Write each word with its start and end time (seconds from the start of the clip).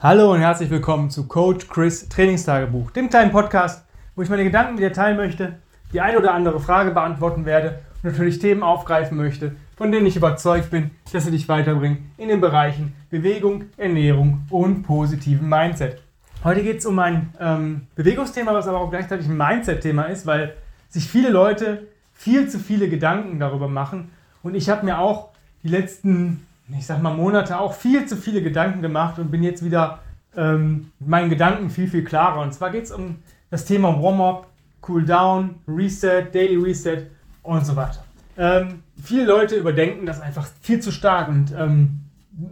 Hallo 0.00 0.32
und 0.32 0.38
herzlich 0.38 0.70
willkommen 0.70 1.10
zu 1.10 1.26
Coach 1.26 1.66
Chris 1.66 2.08
Trainingstagebuch, 2.08 2.92
dem 2.92 3.10
kleinen 3.10 3.32
Podcast, 3.32 3.84
wo 4.14 4.22
ich 4.22 4.28
meine 4.28 4.44
Gedanken 4.44 4.74
mit 4.74 4.82
dir 4.84 4.92
teilen 4.92 5.16
möchte, 5.16 5.56
die 5.92 6.00
eine 6.00 6.18
oder 6.18 6.34
andere 6.34 6.60
Frage 6.60 6.92
beantworten 6.92 7.44
werde 7.44 7.80
und 7.96 8.12
natürlich 8.12 8.38
Themen 8.38 8.62
aufgreifen 8.62 9.16
möchte, 9.16 9.56
von 9.76 9.90
denen 9.90 10.06
ich 10.06 10.14
überzeugt 10.14 10.70
bin, 10.70 10.92
dass 11.12 11.24
sie 11.24 11.32
dich 11.32 11.48
weiterbringen 11.48 12.12
in 12.16 12.28
den 12.28 12.40
Bereichen 12.40 12.94
Bewegung, 13.10 13.64
Ernährung 13.76 14.46
und 14.50 14.84
positiven 14.84 15.48
Mindset. 15.48 16.00
Heute 16.44 16.62
geht 16.62 16.78
es 16.78 16.86
um 16.86 16.96
ein 17.00 17.34
ähm, 17.40 17.88
Bewegungsthema, 17.96 18.54
was 18.54 18.68
aber 18.68 18.78
auch 18.78 18.90
gleichzeitig 18.90 19.26
ein 19.26 19.36
Mindset-Thema 19.36 20.04
ist, 20.04 20.28
weil 20.28 20.54
sich 20.88 21.08
viele 21.08 21.30
Leute 21.30 21.88
viel 22.14 22.48
zu 22.48 22.60
viele 22.60 22.88
Gedanken 22.88 23.40
darüber 23.40 23.66
machen. 23.66 24.12
Und 24.44 24.54
ich 24.54 24.70
habe 24.70 24.84
mir 24.84 25.00
auch 25.00 25.30
die 25.64 25.68
letzten, 25.70 26.46
ich 26.76 26.86
sag 26.86 27.02
mal, 27.02 27.14
Monate 27.14 27.58
auch 27.58 27.74
viel 27.74 28.06
zu 28.06 28.16
viele 28.16 28.42
Gedanken 28.42 28.82
gemacht 28.82 29.18
und 29.18 29.30
bin 29.30 29.42
jetzt 29.42 29.64
wieder 29.64 30.00
ähm, 30.36 30.92
mit 30.98 31.08
meinen 31.08 31.30
Gedanken 31.30 31.70
viel, 31.70 31.88
viel 31.88 32.04
klarer. 32.04 32.40
Und 32.40 32.52
zwar 32.52 32.70
geht 32.70 32.84
es 32.84 32.92
um 32.92 33.16
das 33.50 33.64
Thema 33.64 34.00
Warm-up, 34.02 34.48
Cool-down, 34.86 35.56
Reset, 35.66 36.26
Daily 36.32 36.56
Reset 36.56 37.06
und 37.42 37.64
so 37.64 37.76
weiter. 37.76 38.04
Ähm, 38.36 38.82
viele 39.02 39.24
Leute 39.24 39.56
überdenken 39.56 40.06
das 40.06 40.20
einfach 40.20 40.46
viel 40.60 40.80
zu 40.80 40.92
stark 40.92 41.28
und 41.28 41.52
ähm, 41.56 42.00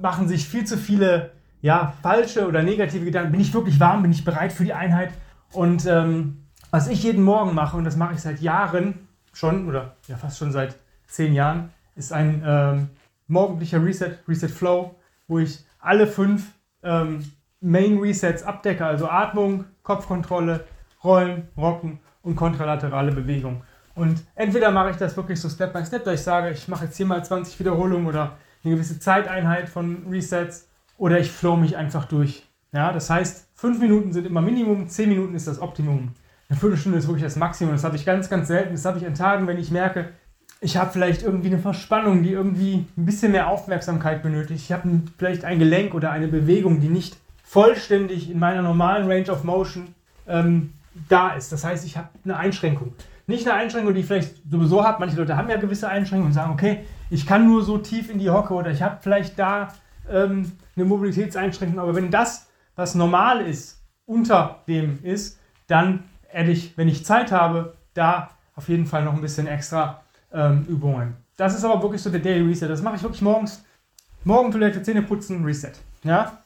machen 0.01 0.27
sich 0.29 0.49
viel 0.49 0.65
zu 0.65 0.77
viele 0.77 1.31
ja, 1.63 1.95
falsche 2.03 2.47
oder 2.47 2.63
negative 2.63 3.05
Gedanken. 3.05 3.33
Bin 3.33 3.41
ich 3.41 3.55
wirklich 3.55 3.79
warm? 3.79 4.03
Bin 4.03 4.11
ich 4.11 4.25
bereit 4.25 4.53
für 4.53 4.65
die 4.65 4.75
Einheit? 4.75 5.13
Und 5.53 5.87
ähm, 5.87 6.39
was 6.71 6.89
ich 6.89 7.03
jeden 7.03 7.23
Morgen 7.23 7.55
mache, 7.55 7.77
und 7.77 7.85
das 7.85 7.97
mache 7.97 8.15
ich 8.15 8.21
seit 8.21 8.41
Jahren 8.41 9.07
schon, 9.33 9.69
oder 9.69 9.97
ja 10.09 10.17
fast 10.17 10.39
schon 10.39 10.53
seit 10.53 10.77
zehn 11.07 11.33
Jahren, 11.33 11.71
ist 11.95 12.13
ein 12.13 12.43
ähm, 12.45 12.89
morgendlicher 13.27 13.83
Reset, 13.83 14.19
Reset 14.29 14.49
Flow, 14.49 14.95
wo 15.29 15.39
ich 15.39 15.65
alle 15.79 16.07
fünf 16.07 16.53
ähm, 16.83 17.25
Main 17.61 17.99
Resets 17.99 18.43
abdecke, 18.43 18.85
also 18.85 19.09
Atmung, 19.09 19.65
Kopfkontrolle, 19.83 20.65
Rollen, 21.03 21.49
Rocken 21.57 22.01
und 22.23 22.37
kontralaterale 22.37 23.13
Bewegung. 23.13 23.63
Und 23.95 24.23
entweder 24.35 24.71
mache 24.71 24.91
ich 24.91 24.97
das 24.97 25.17
wirklich 25.17 25.41
so 25.41 25.49
Step 25.49 25.73
by 25.73 25.85
Step, 25.85 26.05
dass 26.05 26.15
ich 26.15 26.21
sage, 26.21 26.51
ich 26.51 26.69
mache 26.69 26.85
jetzt 26.85 26.97
hier 26.97 27.07
mal 27.07 27.25
20 27.25 27.59
Wiederholungen 27.59 28.07
oder 28.07 28.37
eine 28.63 28.75
gewisse 28.75 29.01
Zeiteinheit 29.01 29.69
von 29.69 30.07
Resets 30.11 30.69
oder 30.99 31.19
ich 31.19 31.31
flow 31.31 31.57
mich 31.57 31.77
einfach 31.77 32.05
durch. 32.05 32.47
Ja, 32.73 32.93
das 32.93 33.09
heißt, 33.09 33.49
fünf 33.55 33.81
Minuten 33.81 34.13
sind 34.13 34.27
immer 34.27 34.43
Minimum, 34.43 34.89
zehn 34.89 35.09
Minuten 35.09 35.35
ist 35.35 35.47
das 35.47 35.61
Optimum. 35.61 36.13
Eine 36.49 36.59
Viertelstunde 36.59 36.99
ist 36.99 37.07
wirklich 37.07 37.25
das 37.25 37.37
Maximum. 37.37 37.73
Das 37.73 37.85
habe 37.85 37.97
ich 37.97 38.05
ganz, 38.05 38.29
ganz 38.29 38.49
selten. 38.49 38.73
Das 38.73 38.85
habe 38.85 38.99
ich 38.99 39.07
an 39.07 39.15
Tagen, 39.15 39.47
wenn 39.47 39.59
ich 39.59 39.71
merke, 39.71 40.11
ich 40.67 40.77
habe 40.77 40.91
vielleicht 40.91 41.23
irgendwie 41.23 41.47
eine 41.47 41.61
Verspannung, 41.61 42.25
die 42.25 42.33
irgendwie 42.33 42.85
ein 42.97 43.07
bisschen 43.07 43.31
mehr 43.31 43.49
Aufmerksamkeit 43.49 44.25
benötigt. 44.25 44.65
Ich 44.65 44.73
habe 44.73 45.01
vielleicht 45.17 45.45
ein 45.45 45.61
Gelenk 45.61 45.95
oder 45.95 46.11
eine 46.11 46.27
Bewegung, 46.27 46.81
die 46.81 46.89
nicht 46.89 47.17
vollständig 47.45 48.29
in 48.29 48.41
meiner 48.41 48.63
normalen 48.63 49.09
Range 49.09 49.31
of 49.31 49.45
Motion 49.45 49.95
ähm, 50.27 50.73
da 51.09 51.35
ist. 51.35 51.53
Das 51.53 51.63
heißt, 51.63 51.87
ich 51.87 51.97
habe 51.97 52.09
eine 52.25 52.37
Einschränkung. 52.37 52.95
Nicht 53.29 53.47
eine 53.47 53.57
Einschränkung, 53.57 53.95
die 53.95 54.01
ich 54.01 54.07
vielleicht 54.07 54.39
sowieso 54.51 54.83
habe. 54.83 54.99
Manche 54.99 55.17
Leute 55.17 55.37
haben 55.37 55.49
ja 55.49 55.57
gewisse 55.57 55.89
Einschränkungen 55.89 56.33
und 56.33 56.35
sagen, 56.35 56.53
okay, 56.53 56.81
ich 57.11 57.27
kann 57.27 57.47
nur 57.47 57.63
so 57.63 57.79
tief 57.79 58.11
in 58.11 58.19
die 58.19 58.31
Hocke 58.31 58.53
oder 58.53 58.73
ich 58.73 58.83
habe 58.83 58.99
vielleicht 59.01 59.39
da 59.39 59.73
ähm, 60.11 60.51
eine 60.75 60.85
Mobilitätseinschränkung. 60.85 61.79
Aber 61.79 61.95
wenn 61.95 62.11
das, 62.11 62.49
was 62.75 62.97
normal 62.97 63.41
ist, 63.41 63.85
unter 64.05 64.63
dem 64.67 64.99
ist, 65.05 65.39
dann 65.69 66.03
hätte 66.27 66.51
ich, 66.51 66.77
wenn 66.77 66.89
ich 66.89 67.05
Zeit 67.05 67.31
habe, 67.31 67.75
da 67.95 68.31
auf 68.57 68.69
jeden 68.69 68.87
Fall 68.87 69.05
noch 69.05 69.15
ein 69.15 69.21
bisschen 69.21 69.47
extra 69.47 70.03
ähm, 70.33 70.65
Übungen. 70.69 71.17
Das 71.37 71.55
ist 71.55 71.65
aber 71.65 71.83
wirklich 71.83 72.03
so 72.03 72.11
der 72.11 72.21
Daily 72.21 72.47
Reset. 72.49 72.69
Das 72.69 72.83
mache 72.83 72.97
ich 72.97 73.03
wirklich 73.03 73.23
morgens. 73.23 73.63
Morgentoilette, 74.25 74.83
Zähne 74.83 75.03
putzen, 75.03 75.45
Reset. 75.45 75.73
Ja? 76.03 76.39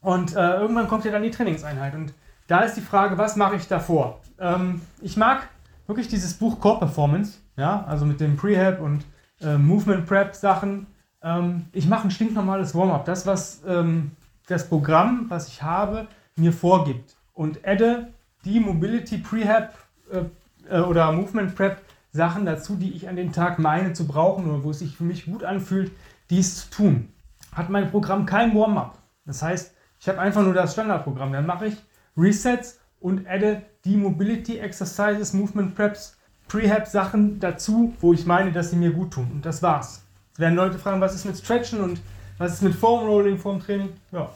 Und 0.00 0.34
äh, 0.36 0.56
irgendwann 0.56 0.88
kommt 0.88 1.04
ja 1.04 1.12
dann 1.12 1.22
die 1.22 1.30
Trainingseinheit. 1.30 1.94
Und 1.94 2.12
da 2.46 2.60
ist 2.60 2.76
die 2.76 2.80
Frage, 2.80 3.16
was 3.16 3.36
mache 3.36 3.56
ich 3.56 3.68
davor? 3.68 4.20
Ähm, 4.38 4.82
ich 5.00 5.16
mag 5.16 5.48
wirklich 5.86 6.08
dieses 6.08 6.34
Buch 6.34 6.60
Core 6.60 6.80
Performance, 6.80 7.38
ja, 7.56 7.84
also 7.86 8.04
mit 8.04 8.20
dem 8.20 8.36
Prehab 8.36 8.80
und 8.80 9.04
äh, 9.40 9.56
Movement 9.56 10.06
Prep 10.06 10.34
Sachen. 10.34 10.86
Ähm, 11.22 11.66
ich 11.72 11.86
mache 11.86 12.08
ein 12.08 12.10
stinknormales 12.10 12.74
Warm-up. 12.74 13.04
Das, 13.04 13.26
was 13.26 13.62
ähm, 13.66 14.12
das 14.48 14.68
Programm, 14.68 15.26
was 15.28 15.48
ich 15.48 15.62
habe, 15.62 16.08
mir 16.36 16.52
vorgibt. 16.52 17.16
Und 17.32 17.66
adde 17.66 18.08
die 18.44 18.60
Mobility 18.60 19.18
Prehab 19.18 19.74
äh, 20.10 20.24
äh, 20.68 20.80
oder 20.80 21.12
Movement 21.12 21.54
Prep 21.54 21.80
Sachen 22.12 22.44
dazu, 22.44 22.76
die 22.76 22.92
ich 22.92 23.08
an 23.08 23.16
den 23.16 23.32
Tag 23.32 23.58
meine 23.58 23.94
zu 23.94 24.06
brauchen 24.06 24.48
oder 24.48 24.62
wo 24.62 24.70
es 24.70 24.80
sich 24.80 24.96
für 24.96 25.04
mich 25.04 25.24
gut 25.24 25.44
anfühlt, 25.44 25.90
dies 26.28 26.56
zu 26.56 26.70
tun. 26.70 27.08
Hat 27.52 27.70
mein 27.70 27.90
Programm 27.90 28.26
kein 28.26 28.54
Warm-up. 28.54 28.98
Das 29.24 29.42
heißt, 29.42 29.74
ich 29.98 30.08
habe 30.08 30.20
einfach 30.20 30.42
nur 30.42 30.52
das 30.52 30.72
Standardprogramm. 30.72 31.32
Dann 31.32 31.46
mache 31.46 31.66
ich 31.66 31.76
Resets 32.16 32.80
und 33.00 33.26
adde 33.26 33.62
die 33.84 33.96
Mobility 33.96 34.58
Exercises, 34.58 35.32
Movement 35.32 35.74
Preps, 35.74 36.18
Prehab 36.48 36.86
Sachen 36.86 37.40
dazu, 37.40 37.94
wo 38.00 38.12
ich 38.12 38.26
meine, 38.26 38.52
dass 38.52 38.70
sie 38.70 38.76
mir 38.76 38.92
gut 38.92 39.12
tun. 39.12 39.30
Und 39.32 39.46
das 39.46 39.62
war's. 39.62 40.04
Jetzt 40.30 40.40
werden 40.40 40.54
Leute 40.54 40.78
fragen, 40.78 41.00
was 41.00 41.14
ist 41.14 41.24
mit 41.24 41.38
Stretchen 41.38 41.80
und 41.80 42.00
was 42.36 42.54
ist 42.54 42.62
mit 42.62 42.74
Foam 42.74 43.06
Rolling 43.06 43.38
vorm 43.38 43.60
Training? 43.60 43.90
Ja, 44.10 44.30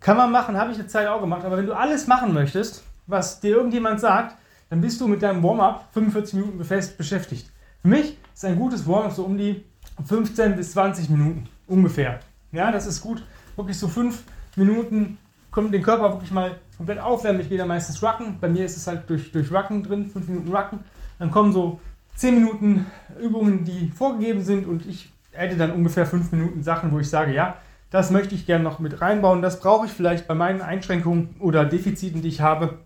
kann 0.00 0.16
man 0.16 0.30
machen, 0.30 0.56
habe 0.56 0.72
ich 0.72 0.78
eine 0.78 0.88
Zeit 0.88 1.06
auch 1.06 1.20
gemacht. 1.20 1.44
Aber 1.44 1.56
wenn 1.56 1.66
du 1.66 1.72
alles 1.72 2.06
machen 2.06 2.34
möchtest, 2.34 2.84
was 3.06 3.40
dir 3.40 3.56
irgendjemand 3.56 4.00
sagt, 4.00 4.36
dann 4.72 4.80
bist 4.80 4.98
du 5.02 5.06
mit 5.06 5.20
deinem 5.20 5.42
Warm-up 5.42 5.90
45 5.92 6.32
Minuten 6.32 6.64
fest 6.64 6.96
beschäftigt. 6.96 7.46
Für 7.82 7.88
mich 7.88 8.16
ist 8.32 8.42
ein 8.46 8.56
gutes 8.56 8.88
Warm-up 8.88 9.12
so 9.12 9.24
um 9.24 9.36
die 9.36 9.66
15 10.02 10.56
bis 10.56 10.72
20 10.72 11.10
Minuten 11.10 11.46
ungefähr. 11.66 12.20
Ja, 12.52 12.72
das 12.72 12.86
ist 12.86 13.02
gut. 13.02 13.22
Wirklich 13.54 13.78
so 13.78 13.86
5 13.86 14.22
Minuten 14.56 15.18
kommt 15.50 15.74
den 15.74 15.82
Körper 15.82 16.14
wirklich 16.14 16.30
mal 16.30 16.58
komplett 16.78 17.00
aufwärmen. 17.00 17.42
Ich 17.42 17.50
gehe 17.50 17.58
da 17.58 17.66
meistens 17.66 18.02
Rucken. 18.02 18.38
Bei 18.40 18.48
mir 18.48 18.64
ist 18.64 18.78
es 18.78 18.86
halt 18.86 19.10
durch, 19.10 19.30
durch 19.30 19.52
Rucken 19.52 19.82
drin, 19.82 20.06
5 20.08 20.26
Minuten 20.26 20.56
Rucken. 20.56 20.78
Dann 21.18 21.30
kommen 21.30 21.52
so 21.52 21.78
10 22.14 22.36
Minuten 22.36 22.86
Übungen, 23.20 23.66
die 23.66 23.92
vorgegeben 23.94 24.42
sind 24.42 24.66
und 24.66 24.86
ich 24.86 25.12
hätte 25.32 25.58
dann 25.58 25.72
ungefähr 25.72 26.06
5 26.06 26.32
Minuten 26.32 26.62
Sachen, 26.62 26.92
wo 26.92 26.98
ich 26.98 27.10
sage, 27.10 27.34
ja, 27.34 27.58
das 27.90 28.10
möchte 28.10 28.34
ich 28.34 28.46
gerne 28.46 28.64
noch 28.64 28.78
mit 28.78 29.02
reinbauen. 29.02 29.42
Das 29.42 29.60
brauche 29.60 29.84
ich 29.84 29.92
vielleicht 29.92 30.26
bei 30.26 30.34
meinen 30.34 30.62
Einschränkungen 30.62 31.36
oder 31.40 31.66
Defiziten, 31.66 32.22
die 32.22 32.28
ich 32.28 32.40
habe, 32.40 32.78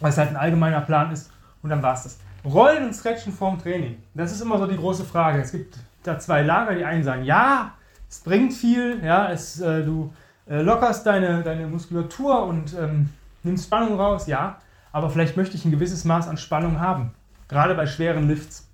weil 0.00 0.10
es 0.10 0.18
halt 0.18 0.30
ein 0.30 0.36
allgemeiner 0.36 0.80
Plan 0.80 1.12
ist. 1.12 1.30
Und 1.62 1.70
dann 1.70 1.82
war 1.82 1.94
es 1.94 2.02
das. 2.02 2.18
Rollen 2.44 2.84
und 2.86 2.94
Stretchen 2.94 3.32
vorm 3.32 3.58
Training. 3.58 3.96
Das 4.14 4.32
ist 4.32 4.40
immer 4.40 4.58
so 4.58 4.66
die 4.66 4.76
große 4.76 5.04
Frage. 5.04 5.40
Es 5.40 5.52
gibt 5.52 5.78
da 6.02 6.18
zwei 6.18 6.42
Lager. 6.42 6.74
Die 6.74 6.84
einen 6.84 7.02
sagen, 7.02 7.24
ja, 7.24 7.72
es 8.14 8.20
bringt 8.20 8.52
viel, 8.52 9.00
ja, 9.04 9.30
es, 9.30 9.60
äh, 9.60 9.82
du 9.82 10.12
äh, 10.48 10.62
lockerst 10.62 11.04
deine, 11.04 11.42
deine 11.42 11.66
Muskulatur 11.66 12.44
und 12.44 12.72
ähm, 12.74 13.10
nimmst 13.42 13.66
Spannung 13.66 13.98
raus, 13.98 14.28
ja, 14.28 14.58
aber 14.92 15.10
vielleicht 15.10 15.36
möchte 15.36 15.56
ich 15.56 15.64
ein 15.64 15.72
gewisses 15.72 16.04
Maß 16.04 16.28
an 16.28 16.36
Spannung 16.36 16.78
haben, 16.78 17.12
gerade 17.48 17.74
bei 17.74 17.86
schweren 17.86 18.28
Lifts. 18.28 18.68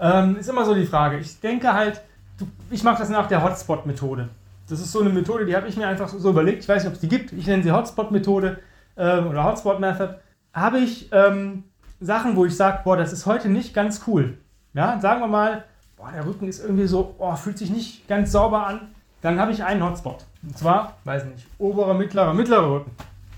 Ähm, 0.00 0.36
ist 0.36 0.48
immer 0.48 0.64
so 0.64 0.74
die 0.74 0.84
Frage. 0.84 1.18
Ich 1.18 1.40
denke 1.40 1.72
halt, 1.72 2.02
du, 2.38 2.48
ich 2.70 2.82
mache 2.82 2.98
das 2.98 3.08
nach 3.08 3.28
der 3.28 3.44
Hotspot-Methode. 3.44 4.28
Das 4.68 4.80
ist 4.80 4.90
so 4.90 5.00
eine 5.00 5.10
Methode, 5.10 5.46
die 5.46 5.54
habe 5.54 5.68
ich 5.68 5.76
mir 5.76 5.86
einfach 5.86 6.08
so 6.08 6.30
überlegt. 6.30 6.64
Ich 6.64 6.68
weiß 6.68 6.82
nicht, 6.82 6.88
ob 6.88 6.94
es 6.94 7.00
die 7.00 7.08
gibt. 7.08 7.32
Ich 7.32 7.46
nenne 7.46 7.62
sie 7.62 7.70
Hotspot-Methode 7.70 8.58
äh, 8.96 9.18
oder 9.20 9.44
Hotspot-Method. 9.44 10.16
Habe 10.56 10.78
ich 10.78 11.12
ähm, 11.12 11.64
Sachen, 12.00 12.34
wo 12.34 12.46
ich 12.46 12.56
sage, 12.56 12.80
boah, 12.82 12.96
das 12.96 13.12
ist 13.12 13.26
heute 13.26 13.50
nicht 13.50 13.74
ganz 13.74 14.04
cool. 14.06 14.38
Ja, 14.72 14.98
sagen 15.00 15.20
wir 15.20 15.28
mal, 15.28 15.64
boah, 15.98 16.10
der 16.10 16.24
Rücken 16.24 16.48
ist 16.48 16.64
irgendwie 16.64 16.86
so, 16.86 17.14
boah, 17.18 17.36
fühlt 17.36 17.58
sich 17.58 17.68
nicht 17.68 18.08
ganz 18.08 18.32
sauber 18.32 18.66
an. 18.66 18.94
Dann 19.20 19.38
habe 19.38 19.52
ich 19.52 19.62
einen 19.62 19.84
Hotspot. 19.84 20.24
Und 20.42 20.56
zwar, 20.56 20.96
weiß 21.04 21.26
nicht, 21.26 21.46
oberer, 21.58 21.92
mittlerer, 21.92 22.32
mittlerer 22.32 22.70
Rücken. 22.70 22.90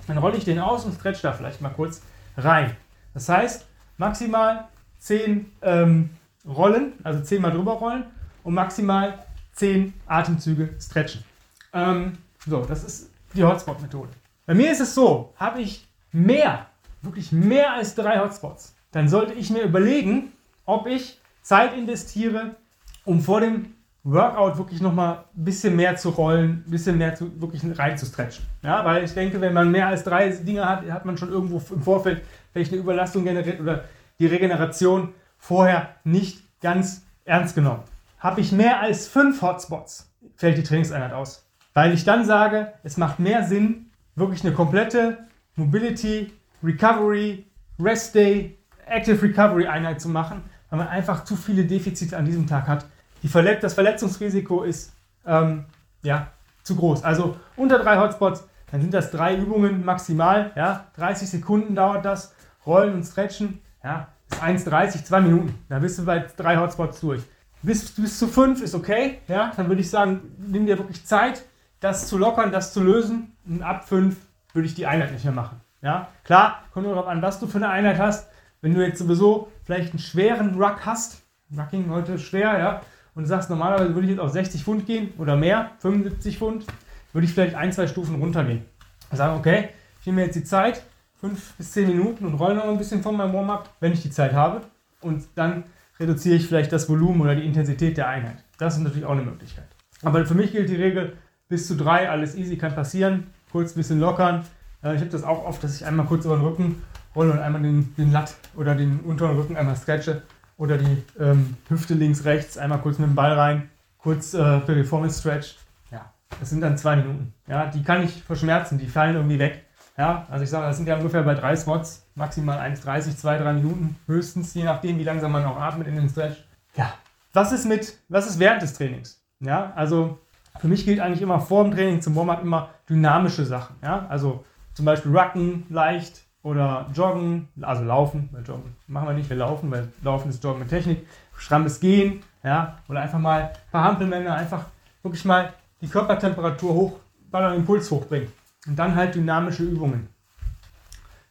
Dann 0.07 0.19
rolle 0.19 0.37
ich 0.37 0.45
den 0.45 0.61
aus 0.61 0.85
und 0.85 0.95
stretch 0.95 1.21
da 1.21 1.33
vielleicht 1.33 1.61
mal 1.61 1.71
kurz 1.71 2.03
rein. 2.37 2.77
Das 3.15 3.29
heißt, 3.29 3.67
maximal 3.97 4.69
10 5.01 5.51
ähm, 5.63 6.11
Rollen, 6.47 6.93
also 7.03 7.21
10 7.21 7.43
mal 7.43 7.51
drüber 7.51 7.73
rollen 7.73 8.05
und 8.45 8.55
maximal 8.55 9.19
10 9.55 9.93
Atemzüge 10.07 10.77
stretchen. 10.81 11.25
Ähm, 11.73 12.19
so, 12.47 12.65
das 12.65 12.85
ist 12.85 13.11
die 13.35 13.43
Hotspot-Methode. 13.43 14.11
Bei 14.47 14.55
mir 14.55 14.71
ist 14.71 14.81
es 14.81 14.95
so, 14.95 15.35
habe 15.37 15.61
ich 15.61 15.89
mehr, 16.13 16.67
wirklich 17.03 17.33
mehr 17.33 17.73
als 17.73 17.95
drei 17.95 18.21
Hotspots, 18.21 18.75
dann 18.93 19.09
sollte 19.09 19.33
ich 19.35 19.51
mir 19.51 19.63
überlegen, 19.63 20.33
ob 20.65 20.87
ich 20.87 21.21
Zeit 21.43 21.77
investiere, 21.77 22.57
um 23.05 23.21
vor 23.21 23.41
dem 23.41 23.75
Workout 24.05 24.59
wirklich 24.59 24.81
nochmal 24.81 25.25
ein 25.37 25.45
bisschen 25.45 25.77
mehr 25.77 25.97
zu 25.97 26.11
rollen, 26.11 26.65
ein 26.67 26.71
bisschen 26.71 26.97
mehr 26.99 27.15
zu, 27.15 27.41
wirklich 27.41 27.63
rein 27.79 27.99
zu 27.99 28.07
stretchen. 28.07 28.47
Ja, 28.63 28.85
weil 28.85 29.05
ich 29.05 29.13
denke, 29.13 29.41
wenn 29.41 29.53
man 29.53 29.71
mehr 29.71 29.89
als 29.89 30.05
drei 30.05 30.29
Dinge 30.31 30.69
hat, 30.69 30.89
hat 30.91 31.05
man 31.05 31.19
schon 31.19 31.31
irgendwo 31.31 31.61
im 31.75 31.83
Vorfeld 31.83 32.23
vielleicht 32.53 32.73
eine 32.73 32.81
Überlastung 32.81 33.25
generiert 33.25 33.61
oder 33.61 33.85
die 34.19 34.27
Regeneration 34.27 35.15
vorher 35.37 35.97
nicht 36.05 36.43
ganz 36.61 37.03
ernst 37.25 37.55
genommen. 37.55 37.83
Habe 38.19 38.41
ich 38.41 38.53
mehr 38.53 38.81
als 38.81 39.07
fünf 39.07 39.43
Hotspots, 39.43 40.11
fällt 40.37 40.59
die 40.59 40.63
Trainingseinheit 40.63 41.13
aus. 41.13 41.47
Weil 41.75 41.93
ich 41.93 42.05
dann 42.05 42.25
sage, 42.25 42.73
es 42.83 42.97
macht 42.97 43.21
mehr 43.21 43.45
Sinn, 43.45 43.91
wirklich 44.17 44.45
eine 44.45 44.53
komplette 44.53 45.19
Mobility, 45.55 46.33
Recovery, 46.63 47.47
Rest 47.81 48.15
Day, 48.15 48.59
Active 48.87 49.23
Recovery 49.23 49.67
Einheit 49.67 50.01
zu 50.01 50.09
machen, 50.09 50.43
weil 50.71 50.79
man 50.79 50.89
einfach 50.89 51.25
zu 51.25 51.37
viele 51.37 51.65
Defizite 51.65 52.17
an 52.17 52.25
diesem 52.25 52.47
Tag 52.47 52.67
hat 52.67 52.87
Verlet 53.27 53.63
das 53.63 53.75
Verletzungsrisiko 53.75 54.63
ist 54.63 54.93
ähm, 55.27 55.65
ja, 56.03 56.29
zu 56.63 56.77
groß. 56.77 57.03
Also 57.03 57.37
unter 57.57 57.79
drei 57.81 57.99
Hotspots 57.99 58.45
dann 58.71 58.83
sind 58.83 58.93
das 58.93 59.11
drei 59.11 59.37
Übungen 59.37 59.85
maximal. 59.85 60.53
Ja? 60.55 60.87
30 60.97 61.29
Sekunden 61.29 61.75
dauert 61.75 62.05
das. 62.05 62.35
Rollen 62.67 62.95
und 62.95 63.05
Stretchen. 63.05 63.61
Ja? 63.83 64.09
Ist 64.31 64.43
1,30, 64.43 65.05
2 65.05 65.21
Minuten. 65.23 65.55
Da 65.69 65.79
bist 65.79 65.99
du 65.99 66.05
bei 66.05 66.19
drei 66.37 66.59
Hotspots 66.59 67.01
durch. 67.01 67.23
Bis, 67.63 67.91
bis 67.93 68.19
zu 68.19 68.29
fünf 68.29 68.61
ist 68.61 68.75
okay. 68.75 69.19
Ja? 69.27 69.53
Dann 69.57 69.69
würde 69.69 69.81
ich 69.81 69.91
sagen, 69.91 70.37
nimm 70.39 70.67
dir 70.67 70.79
wirklich 70.79 71.05
Zeit, 71.07 71.45
das 71.81 72.09
zu 72.09 72.19
lockern, 72.19 72.53
das 72.53 72.73
zu 72.73 72.83
lösen. 72.83 73.37
Und 73.47 73.63
ab 73.63 73.89
fünf 73.89 74.17
würde 74.53 74.67
ich 74.67 74.75
die 74.75 74.87
Einheit 74.87 75.13
nicht 75.13 75.25
mehr 75.25 75.33
machen. 75.33 75.61
Ja? 75.83 76.09
Klar, 76.25 76.63
kommt 76.73 76.87
nur 76.87 76.95
darauf 76.95 77.09
an, 77.09 77.23
was 77.23 77.41
du 77.41 77.47
für 77.47 77.59
eine 77.59 77.69
Einheit 77.69 77.99
hast. 77.99 78.29
Wenn 78.61 78.75
du 78.75 78.85
jetzt 78.85 78.99
sowieso 78.99 79.53
vielleicht 79.65 79.91
einen 79.91 80.01
schweren 80.01 80.61
Ruck 80.61 80.85
hast, 80.85 81.23
Rucking 81.57 81.91
heute 81.91 82.19
schwer, 82.19 82.59
ja, 82.59 82.81
und 83.15 83.27
sagst, 83.27 83.51
normalerweise 83.51 83.95
würde 83.95 84.07
ich 84.07 84.11
jetzt 84.11 84.21
auf 84.21 84.31
60 84.31 84.63
Pfund 84.63 84.87
gehen 84.87 85.13
oder 85.19 85.37
mehr, 85.37 85.73
75 85.79 86.39
Pfund, 86.39 86.67
würde 87.13 87.25
ich 87.27 87.33
vielleicht 87.33 87.55
ein, 87.55 87.73
zwei 87.73 87.87
Stufen 87.87 88.17
runtergehen. 88.17 88.65
Sagen, 89.13 89.39
okay, 89.39 89.71
ich 90.01 90.07
nehme 90.07 90.21
mir 90.21 90.27
jetzt 90.27 90.37
die 90.37 90.45
Zeit, 90.45 90.83
5 91.21 91.55
bis 91.55 91.73
10 91.73 91.89
Minuten 91.89 92.27
und 92.27 92.35
rolle 92.35 92.57
noch 92.57 92.69
ein 92.69 92.79
bisschen 92.79 93.03
von 93.03 93.17
meinem 93.17 93.33
Warm-up, 93.33 93.71
wenn 93.81 93.93
ich 93.93 94.03
die 94.03 94.11
Zeit 94.11 94.33
habe. 94.33 94.61
Und 95.01 95.25
dann 95.35 95.65
reduziere 95.99 96.37
ich 96.37 96.47
vielleicht 96.47 96.73
das 96.73 96.89
Volumen 96.89 97.21
oder 97.21 97.35
die 97.35 97.45
Intensität 97.45 97.97
der 97.97 98.09
Einheit. 98.09 98.45
Das 98.59 98.77
ist 98.77 98.83
natürlich 98.83 99.05
auch 99.05 99.13
eine 99.13 99.23
Möglichkeit. 99.23 99.67
Aber 100.03 100.25
für 100.27 100.35
mich 100.35 100.53
gilt 100.53 100.69
die 100.69 100.77
Regel, 100.77 101.17
bis 101.49 101.67
zu 101.67 101.77
drei, 101.77 102.09
alles 102.09 102.37
easy, 102.37 102.57
kann 102.57 102.75
passieren. 102.75 103.29
Kurz 103.51 103.73
ein 103.73 103.77
bisschen 103.79 103.99
lockern. 103.99 104.45
Äh, 104.83 104.95
ich 104.95 105.01
habe 105.01 105.11
das 105.11 105.25
auch 105.25 105.45
oft, 105.45 105.63
dass 105.63 105.77
ich 105.77 105.85
einmal 105.85 106.07
kurz 106.07 106.25
über 106.25 106.37
den 106.37 106.45
Rücken 106.45 106.83
rolle 107.15 107.33
und 107.33 107.39
einmal 107.39 107.63
den, 107.63 107.95
den 107.97 108.13
Latt 108.13 108.35
oder 108.57 108.75
den 108.75 109.01
unteren 109.01 109.37
Rücken 109.37 109.57
einmal 109.57 109.77
stretche 109.77 110.23
oder 110.57 110.79
die 110.79 111.03
ähm, 111.19 111.57
Hüfte 111.69 111.95
links, 111.95 112.25
rechts, 112.25 112.59
einmal 112.59 112.81
kurz 112.81 112.99
mit 112.99 113.09
dem 113.09 113.15
Ball 113.15 113.33
rein, 113.33 113.71
kurz 113.99 114.35
äh, 114.35 114.61
Performance 114.61 115.21
Stretch. 115.21 115.57
Ja, 115.91 116.13
das 116.39 116.51
sind 116.51 116.61
dann 116.61 116.77
zwei 116.77 116.97
Minuten. 116.97 117.33
Ja, 117.47 117.67
die 117.67 117.83
kann 117.83 118.03
ich 118.03 118.23
verschmerzen, 118.23 118.79
die 118.79 118.87
fallen 118.87 119.17
irgendwie 119.17 119.39
weg. 119.39 119.65
Ja, 119.97 120.27
also 120.31 120.45
ich 120.45 120.51
sage, 120.51 120.67
das 120.67 120.77
sind 120.77 120.87
ja 120.87 120.97
ungefähr 120.97 121.25
bei 121.25 121.35
drei 121.35 121.57
Spots, 121.57 122.07
maximal 122.15 122.59
1,30, 122.59 123.17
2, 123.17 123.39
3 123.39 123.53
Minuten 123.55 123.97
höchstens, 124.07 124.55
je 124.55 124.63
nachdem, 124.63 124.97
wie 124.99 125.05
langsam 125.05 125.33
man 125.33 125.45
auch 125.45 125.57
atmet 125.57 125.89
in 125.89 125.97
den 125.97 126.09
Stretch. 126.09 126.45
Ja, 126.77 126.93
was 127.33 127.51
ist 127.51 127.67
mit, 127.67 127.99
was 128.09 128.29
ist 128.29 128.39
während 128.39 128.63
des 128.63 128.75
Trainings? 128.75 129.21
Ja, 129.41 129.73
also 129.75 130.19
für 130.61 130.69
mich 130.69 130.85
gilt 130.85 131.01
eigentlich 131.01 131.23
immer 131.23 131.41
vor 131.41 131.65
dem 131.65 131.73
Training 131.73 132.01
zum 132.01 132.15
Warm-up 132.15 132.43
immer 132.43 132.71
dynamische 132.89 133.45
Sachen. 133.45 133.77
Ja, 133.83 134.07
also 134.09 134.45
zum 134.79 134.85
Beispiel 134.85 135.11
Rucken 135.11 135.67
leicht, 135.71 136.23
oder 136.45 136.87
Joggen, 136.95 137.49
also 137.61 137.83
Laufen, 137.83 138.29
weil 138.31 138.45
Joggen 138.45 138.77
machen 138.87 139.09
wir 139.09 139.15
nicht, 139.15 139.29
wir 139.29 139.37
laufen, 139.37 139.73
weil 139.73 139.89
Laufen 140.03 140.31
ist 140.31 140.45
Joggen 140.45 140.61
mit 140.61 140.69
Technik, 140.69 141.05
strammes 141.37 141.81
Gehen, 141.81 142.23
ja, 142.45 142.79
oder 142.89 143.01
einfach 143.01 143.19
mal 143.19 143.43
ein 143.43 143.71
paar 143.73 143.83
Hampelmänner, 143.83 144.37
einfach 144.37 144.67
wirklich 145.03 145.25
mal 145.25 145.53
die 145.81 145.89
Körpertemperatur 145.89 146.73
hoch, 146.73 147.01
Ballern 147.29 147.57
Impuls 147.57 147.91
hochbringen. 147.91 148.29
Und 148.69 148.79
dann 148.79 148.95
halt 148.95 149.17
dynamische 149.17 149.65
Übungen 149.65 150.09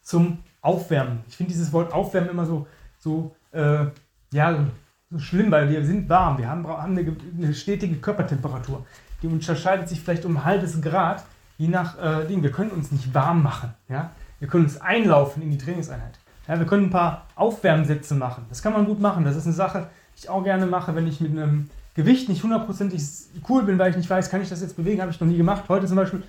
zum 0.02 0.40
Aufwärmen. 0.60 1.20
Ich 1.26 1.38
finde 1.38 1.52
dieses 1.52 1.72
Wort 1.72 1.90
Aufwärmen 1.90 2.28
immer 2.28 2.44
so, 2.44 2.66
so, 2.98 3.34
äh, 3.52 3.86
ja, 4.30 4.66
so 5.10 5.18
schlimm, 5.18 5.50
weil 5.50 5.70
wir 5.70 5.82
sind 5.86 6.06
warm, 6.06 6.36
wir 6.36 6.50
haben, 6.50 6.66
haben 6.66 6.98
eine, 6.98 7.16
eine, 7.34 7.54
stetige 7.54 7.96
Körpertemperatur. 7.96 8.84
Die 9.22 9.26
unterscheidet 9.26 9.88
sich 9.88 10.02
vielleicht 10.02 10.26
um 10.26 10.36
ein 10.36 10.44
halbes 10.44 10.80
Grad, 10.82 11.24
je 11.58 11.68
nach 11.68 11.98
äh, 11.98 12.26
Ding. 12.26 12.42
Wir 12.42 12.52
können 12.52 12.70
uns 12.70 12.90
nicht 12.90 13.12
warm 13.12 13.42
machen. 13.42 13.74
Ja? 13.88 14.12
Wir 14.38 14.48
können 14.48 14.64
uns 14.64 14.80
einlaufen 14.80 15.42
in 15.42 15.50
die 15.50 15.58
Trainingseinheit. 15.58 16.18
Ja, 16.46 16.58
wir 16.58 16.66
können 16.66 16.84
ein 16.84 16.90
paar 16.90 17.26
Aufwärmsätze 17.34 18.14
machen. 18.14 18.46
Das 18.48 18.62
kann 18.62 18.72
man 18.72 18.86
gut 18.86 19.00
machen. 19.00 19.24
Das 19.24 19.36
ist 19.36 19.44
eine 19.44 19.54
Sache, 19.54 19.90
die 20.14 20.20
ich 20.20 20.30
auch 20.30 20.42
gerne 20.42 20.64
mache, 20.64 20.94
wenn 20.94 21.06
ich 21.06 21.20
mit 21.20 21.32
einem 21.32 21.68
Gewicht 21.94 22.28
nicht 22.28 22.42
hundertprozentig 22.42 23.02
cool 23.48 23.64
bin, 23.64 23.78
weil 23.78 23.90
ich 23.90 23.96
nicht 23.96 24.08
weiß, 24.08 24.30
kann 24.30 24.40
ich 24.40 24.48
das 24.48 24.62
jetzt 24.62 24.76
bewegen, 24.76 25.02
habe 25.02 25.10
ich 25.10 25.20
noch 25.20 25.28
nie 25.28 25.36
gemacht. 25.36 25.64
Heute 25.68 25.86
zum 25.86 25.96
Beispiel 25.96 26.22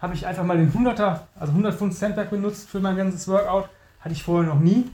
habe 0.00 0.14
ich 0.14 0.26
einfach 0.26 0.44
mal 0.44 0.58
den 0.58 0.72
100er, 0.72 1.20
also 1.38 1.52
100 1.52 1.74
Pfund 1.74 1.94
Sandbag 1.94 2.26
benutzt 2.26 2.68
für 2.68 2.80
mein 2.80 2.96
ganzes 2.96 3.26
Workout. 3.28 3.68
Hatte 4.00 4.12
ich 4.12 4.22
vorher 4.24 4.52
noch 4.52 4.60
nie. 4.60 4.90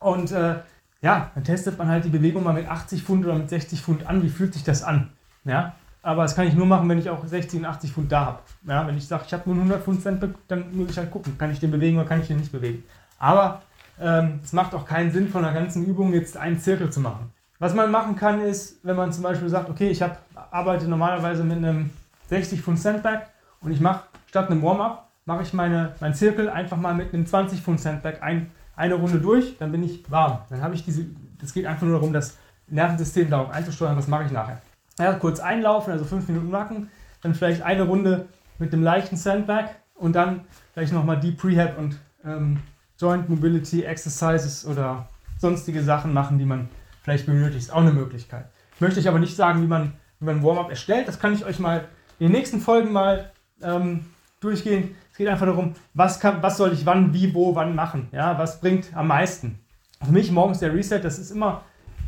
Und 0.00 0.32
äh, 0.32 0.56
ja, 1.00 1.30
dann 1.34 1.44
testet 1.44 1.78
man 1.78 1.88
halt 1.88 2.04
die 2.04 2.10
Bewegung 2.10 2.42
mal 2.42 2.52
mit 2.52 2.68
80 2.68 3.04
Pfund 3.04 3.24
oder 3.24 3.36
mit 3.36 3.48
60 3.48 3.80
Pfund 3.80 4.06
an. 4.06 4.22
Wie 4.22 4.28
fühlt 4.28 4.52
sich 4.52 4.64
das 4.64 4.82
an? 4.82 5.10
Ja, 5.44 5.74
aber 6.02 6.22
das 6.22 6.34
kann 6.34 6.46
ich 6.46 6.54
nur 6.54 6.66
machen, 6.66 6.88
wenn 6.88 6.98
ich 6.98 7.10
auch 7.10 7.26
60 7.26 7.60
und 7.60 7.66
80 7.66 7.92
Pfund 7.92 8.12
da 8.12 8.26
habe. 8.26 8.38
Ja, 8.66 8.86
wenn 8.86 8.96
ich 8.96 9.06
sage, 9.06 9.24
ich 9.26 9.32
habe 9.32 9.42
nur 9.46 9.56
100 9.56 9.82
Pfund 9.82 10.02
Sandbag, 10.02 10.30
dann 10.46 10.76
muss 10.76 10.90
ich 10.90 10.98
halt 10.98 11.10
gucken, 11.10 11.36
kann 11.36 11.50
ich 11.50 11.60
den 11.60 11.70
bewegen 11.70 11.98
oder 11.98 12.06
kann 12.06 12.20
ich 12.20 12.28
den 12.28 12.38
nicht 12.38 12.52
bewegen. 12.52 12.84
Aber 13.18 13.62
ähm, 14.00 14.40
es 14.42 14.52
macht 14.52 14.74
auch 14.74 14.86
keinen 14.86 15.10
Sinn, 15.10 15.28
von 15.28 15.42
der 15.42 15.52
ganzen 15.52 15.84
Übung 15.84 16.12
jetzt 16.12 16.36
einen 16.36 16.58
Zirkel 16.60 16.90
zu 16.90 17.00
machen. 17.00 17.32
Was 17.58 17.74
man 17.74 17.90
machen 17.90 18.14
kann, 18.14 18.40
ist, 18.40 18.78
wenn 18.84 18.94
man 18.94 19.12
zum 19.12 19.24
Beispiel 19.24 19.48
sagt, 19.48 19.68
okay, 19.68 19.88
ich 19.88 20.00
hab, 20.00 20.22
arbeite 20.52 20.86
normalerweise 20.86 21.42
mit 21.42 21.56
einem 21.56 21.90
60 22.28 22.60
Pfund 22.60 22.78
Sandbag 22.78 23.22
und 23.60 23.72
ich 23.72 23.80
mache 23.80 24.04
statt 24.26 24.48
einem 24.50 24.62
Warm-up, 24.62 25.08
mache 25.24 25.42
ich 25.42 25.52
meine, 25.52 25.94
meinen 25.98 26.14
Zirkel 26.14 26.48
einfach 26.48 26.76
mal 26.76 26.94
mit 26.94 27.12
einem 27.12 27.26
20 27.26 27.60
Pfund 27.60 27.80
Sandbag 27.80 28.22
ein, 28.22 28.52
eine 28.76 28.94
Runde 28.94 29.18
durch, 29.18 29.58
dann 29.58 29.72
bin 29.72 29.82
ich 29.82 30.08
warm. 30.08 30.38
Dann 30.48 30.62
habe 30.62 30.76
ich 30.76 30.84
diese, 30.84 31.06
es 31.42 31.52
geht 31.52 31.66
einfach 31.66 31.82
nur 31.82 31.94
darum, 31.94 32.12
das 32.12 32.38
Nervensystem 32.68 33.28
darauf 33.28 33.50
einzusteuern, 33.50 33.96
was 33.96 34.06
mache 34.06 34.26
ich 34.26 34.30
nachher 34.30 34.62
ja, 34.98 35.12
kurz 35.14 35.40
einlaufen, 35.40 35.92
also 35.92 36.04
fünf 36.04 36.28
Minuten 36.28 36.50
Nacken, 36.50 36.90
dann 37.22 37.34
vielleicht 37.34 37.62
eine 37.62 37.84
Runde 37.84 38.26
mit 38.58 38.72
dem 38.72 38.82
leichten 38.82 39.16
Sandbag 39.16 39.70
und 39.94 40.14
dann 40.14 40.40
vielleicht 40.74 40.92
nochmal 40.92 41.18
Deep 41.20 41.38
Prehab 41.38 41.78
und 41.78 41.98
ähm, 42.24 42.60
Joint 42.98 43.28
Mobility 43.28 43.82
Exercises 43.82 44.66
oder 44.66 45.08
sonstige 45.38 45.82
Sachen 45.82 46.12
machen, 46.12 46.38
die 46.38 46.44
man 46.44 46.68
vielleicht 47.02 47.26
benötigt. 47.26 47.58
Ist 47.64 47.72
auch 47.72 47.80
eine 47.80 47.92
Möglichkeit. 47.92 48.46
Möchte 48.80 49.00
ich 49.00 49.08
aber 49.08 49.18
nicht 49.18 49.36
sagen, 49.36 49.62
wie 49.62 49.66
man, 49.66 49.92
wie 50.20 50.26
man 50.26 50.42
Warm-up 50.42 50.70
erstellt. 50.70 51.08
Das 51.08 51.18
kann 51.18 51.32
ich 51.32 51.44
euch 51.44 51.58
mal 51.58 51.88
in 52.18 52.26
den 52.26 52.32
nächsten 52.32 52.60
Folgen 52.60 52.92
mal 52.92 53.30
ähm, 53.62 54.06
durchgehen. 54.40 54.94
Es 55.12 55.18
geht 55.18 55.28
einfach 55.28 55.46
darum, 55.46 55.74
was, 55.94 56.20
kann, 56.20 56.42
was 56.42 56.56
soll 56.56 56.72
ich 56.72 56.86
wann, 56.86 57.12
wie, 57.14 57.34
wo, 57.34 57.54
wann 57.54 57.74
machen. 57.74 58.08
Ja, 58.12 58.38
was 58.38 58.60
bringt 58.60 58.96
am 58.96 59.08
meisten. 59.08 59.58
Für 60.04 60.12
mich 60.12 60.30
morgens 60.30 60.60
der 60.60 60.72
Reset, 60.72 61.00
das 61.00 61.18
ist 61.18 61.30
immer 61.30 61.62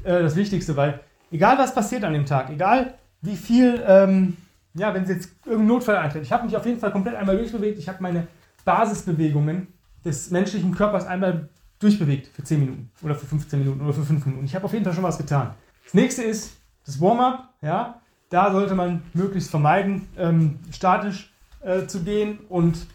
äh, 0.04 0.22
das 0.22 0.36
Wichtigste, 0.36 0.76
weil 0.76 1.00
egal 1.30 1.58
was 1.58 1.74
passiert 1.74 2.04
an 2.04 2.12
dem 2.12 2.26
Tag, 2.26 2.50
egal 2.50 2.94
wie 3.22 3.36
viel, 3.36 3.82
ähm, 3.86 4.36
ja, 4.74 4.94
wenn 4.94 5.02
es 5.02 5.08
jetzt 5.08 5.30
irgendein 5.44 5.66
Notfall 5.68 5.96
eintritt, 5.96 6.22
ich 6.22 6.32
habe 6.32 6.44
mich 6.44 6.56
auf 6.56 6.66
jeden 6.66 6.78
Fall 6.78 6.92
komplett 6.92 7.14
einmal 7.14 7.36
durchbewegt, 7.36 7.78
ich 7.78 7.88
habe 7.88 8.02
meine 8.02 8.26
Basisbewegungen 8.64 9.68
des 10.04 10.30
menschlichen 10.30 10.74
Körpers 10.74 11.06
einmal 11.06 11.48
durchbewegt 11.78 12.28
für 12.28 12.42
10 12.44 12.60
Minuten 12.60 12.90
oder 13.02 13.14
für 13.14 13.26
15 13.26 13.58
Minuten 13.58 13.80
oder 13.80 13.92
für 13.92 14.04
5 14.04 14.26
Minuten. 14.26 14.44
Ich 14.44 14.54
habe 14.54 14.64
auf 14.64 14.72
jeden 14.72 14.84
Fall 14.84 14.94
schon 14.94 15.02
was 15.02 15.18
getan. 15.18 15.54
Das 15.84 15.94
nächste 15.94 16.22
ist 16.22 16.56
das 16.84 17.00
Warm-up, 17.00 17.48
ja, 17.62 18.00
da 18.28 18.52
sollte 18.52 18.74
man 18.74 19.02
möglichst 19.12 19.50
vermeiden, 19.50 20.08
ähm, 20.16 20.58
statisch 20.72 21.32
äh, 21.62 21.86
zu 21.86 22.02
gehen 22.02 22.38
und, 22.48 22.86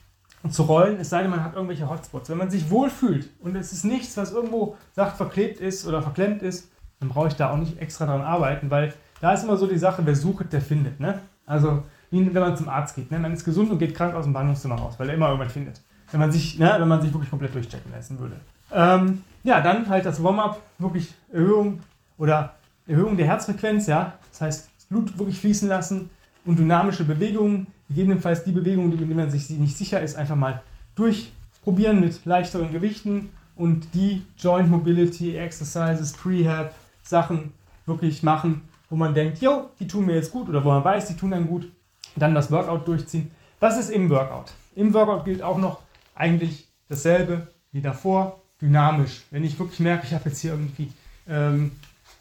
zu 0.52 0.62
rollen, 0.62 1.00
es 1.00 1.10
sei 1.10 1.24
denn, 1.24 1.32
man 1.32 1.44
hat 1.44 1.56
irgendwelche 1.56 1.90
Hotspots. 1.90 2.30
Wenn 2.30 2.38
man 2.38 2.52
sich 2.52 2.70
wohlfühlt 2.70 3.32
und 3.40 3.56
es 3.56 3.74
ist 3.74 3.84
nichts, 3.84 4.16
was 4.16 4.32
irgendwo 4.32 4.78
sagt 4.94 5.18
verklebt 5.18 5.60
ist 5.60 5.88
oder 5.88 6.04
verklemmt 6.04 6.44
ist, 6.44 6.70
dann 7.06 7.14
brauche 7.14 7.28
ich 7.28 7.36
da 7.36 7.52
auch 7.52 7.58
nicht 7.58 7.80
extra 7.80 8.06
dran 8.06 8.22
arbeiten, 8.22 8.70
weil 8.72 8.94
da 9.22 9.34
ist 9.34 9.44
immer 9.44 9.58
so 9.58 9.68
die 9.68 9.78
Sache, 9.78 10.02
wer 10.06 10.16
sucht, 10.16 10.52
der 10.52 10.62
findet. 10.62 11.00
Ne? 11.00 11.20
Also, 11.46 11.84
wenn 12.10 12.34
man 12.34 12.58
zum 12.58 12.70
Arzt 12.70 12.96
geht. 12.96 13.12
Ne? 13.12 13.20
Man 13.20 13.34
ist 13.34 13.46
gesund 13.46 13.70
und 13.70 13.78
geht 13.78 13.96
krank 13.96 14.16
aus 14.16 14.24
dem 14.24 14.34
Behandlungszimmer 14.34 14.76
raus, 14.76 14.96
weil 14.98 15.10
er 15.10 15.16
immer 15.16 15.30
irgendwas 15.30 15.54
findet. 15.54 15.82
Wenn 16.12 16.20
man 16.20 16.32
sich, 16.32 16.58
ne, 16.60 16.76
wenn 16.78 16.88
man 16.88 17.02
sich 17.02 17.12
wirklich 17.14 17.30
komplett 17.30 17.54
durchchecken 17.54 17.92
lassen 17.92 18.20
würde. 18.20 18.36
Ähm, 18.72 19.24
ja, 19.44 19.62
dann 19.62 19.88
halt 19.90 20.06
das 20.06 20.24
Warm-up, 20.24 20.62
wirklich 20.78 21.14
Erhöhung 21.32 21.80
oder 22.18 22.54
Erhöhung 22.88 23.18
der 23.18 23.26
Herzfrequenz, 23.26 23.88
ja. 23.88 24.14
Das 24.32 24.42
heißt, 24.42 24.90
Blut 24.90 25.18
wirklich 25.18 25.40
fließen 25.40 25.68
lassen 25.68 26.10
und 26.46 26.60
dynamische 26.60 27.04
Bewegungen, 27.04 27.68
gegebenenfalls 27.90 28.44
die 28.44 28.52
Bewegungen, 28.52 28.96
die 28.98 29.06
man 29.06 29.30
sich 29.30 29.50
nicht 29.50 29.78
sicher 29.78 30.02
ist, 30.02 30.16
einfach 30.16 30.36
mal 30.36 30.62
durchprobieren 30.96 32.00
mit 32.00 32.24
leichteren 32.26 32.72
Gewichten 32.72 33.30
und 33.56 33.94
die 33.94 34.24
Joint 34.38 34.70
Mobility 34.70 35.36
Exercises, 35.36 36.14
Prehab, 36.14 36.74
Sachen 37.06 37.54
wirklich 37.86 38.24
machen, 38.24 38.68
wo 38.90 38.96
man 38.96 39.14
denkt, 39.14 39.42
jo, 39.42 39.70
die 39.80 39.88
tun 39.88 40.06
mir 40.06 40.16
jetzt 40.16 40.32
gut 40.32 40.50
oder 40.50 40.64
wo 40.64 40.70
man 40.70 40.84
weiß, 40.84 41.08
die 41.08 41.16
tun 41.16 41.32
dann 41.32 41.48
gut, 41.48 41.72
dann 42.16 42.36
das 42.36 42.52
Workout 42.52 42.88
durchziehen. 42.88 43.32
Was 43.60 43.78
ist 43.78 43.90
im 43.90 44.10
Workout? 44.10 44.54
Im 44.76 44.94
Workout 44.94 45.26
gilt 45.26 45.42
auch 45.42 45.58
noch 45.58 45.80
eigentlich 46.16 46.68
dasselbe 46.90 47.48
wie 47.72 47.82
davor, 47.82 48.42
dynamisch. 48.62 49.24
Wenn 49.32 49.44
ich 49.44 49.58
wirklich 49.60 49.80
merke, 49.80 50.06
ich 50.06 50.14
habe 50.14 50.30
jetzt 50.30 50.40
hier 50.40 50.52
irgendwie 50.52 50.92
ähm, 51.28 51.72